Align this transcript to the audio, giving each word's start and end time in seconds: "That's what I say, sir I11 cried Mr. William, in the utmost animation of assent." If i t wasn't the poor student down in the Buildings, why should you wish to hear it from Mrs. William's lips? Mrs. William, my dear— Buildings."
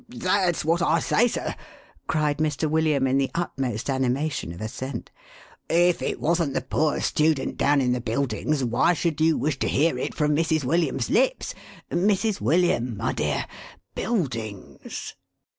"That's 0.09 0.65
what 0.65 0.81
I 0.81 0.99
say, 0.99 1.27
sir 1.27 1.49
I11 1.53 2.07
cried 2.07 2.37
Mr. 2.39 2.67
William, 2.67 3.05
in 3.05 3.19
the 3.19 3.29
utmost 3.35 3.87
animation 3.87 4.51
of 4.51 4.59
assent." 4.59 5.11
If 5.69 6.01
i 6.01 6.07
t 6.13 6.15
wasn't 6.15 6.55
the 6.55 6.63
poor 6.63 6.99
student 7.01 7.55
down 7.55 7.81
in 7.81 7.91
the 7.91 8.01
Buildings, 8.01 8.63
why 8.63 8.93
should 8.95 9.21
you 9.21 9.37
wish 9.37 9.59
to 9.59 9.67
hear 9.67 9.99
it 9.99 10.15
from 10.15 10.35
Mrs. 10.35 10.63
William's 10.63 11.11
lips? 11.11 11.53
Mrs. 11.91 12.41
William, 12.41 12.97
my 12.97 13.13
dear— 13.13 13.45
Buildings." 13.93 15.13